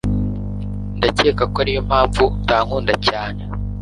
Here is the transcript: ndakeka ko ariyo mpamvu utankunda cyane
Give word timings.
ndakeka 0.97 1.43
ko 1.53 1.57
ariyo 1.63 1.81
mpamvu 1.89 2.21
utankunda 2.37 2.93
cyane 3.07 3.41